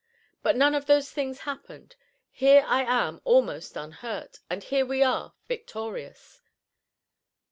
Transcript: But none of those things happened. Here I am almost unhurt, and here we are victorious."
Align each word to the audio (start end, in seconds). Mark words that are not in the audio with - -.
But 0.41 0.55
none 0.57 0.73
of 0.73 0.87
those 0.87 1.11
things 1.11 1.41
happened. 1.41 1.95
Here 2.31 2.65
I 2.67 2.83
am 2.85 3.21
almost 3.23 3.77
unhurt, 3.77 4.39
and 4.49 4.63
here 4.63 4.83
we 4.83 5.03
are 5.03 5.35
victorious." 5.47 6.41